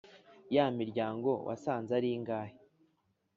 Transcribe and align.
ya 0.55 0.65
miryango 0.77 1.29
wasanze 1.47 1.91
ari 1.99 2.09
ingahe’ 2.17 2.55